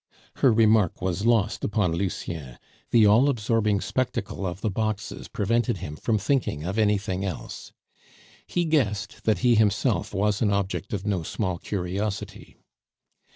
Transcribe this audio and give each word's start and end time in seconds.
Her 0.37 0.51
remark 0.51 0.99
was 0.99 1.27
lost 1.27 1.63
upon 1.63 1.91
Lucien; 1.93 2.57
the 2.89 3.05
all 3.05 3.29
absorbing 3.29 3.81
spectacle 3.81 4.47
of 4.47 4.61
the 4.61 4.71
boxes 4.71 5.27
prevented 5.27 5.77
him 5.77 5.95
from 5.95 6.17
thinking 6.17 6.63
of 6.63 6.79
anything 6.79 7.23
else. 7.23 7.71
He 8.47 8.65
guessed 8.65 9.25
that 9.25 9.37
he 9.45 9.53
himself 9.53 10.11
was 10.11 10.41
an 10.41 10.51
object 10.51 10.91
of 10.91 11.05
no 11.05 11.21
small 11.21 11.59
curiosity. 11.59 12.57